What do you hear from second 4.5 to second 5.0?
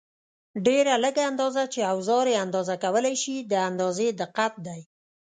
دی.